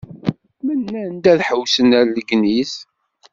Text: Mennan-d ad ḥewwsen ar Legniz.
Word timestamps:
Mennan-d 0.65 1.23
ad 1.31 1.39
ḥewwsen 1.47 1.89
ar 1.99 2.05
Legniz. 2.09 2.73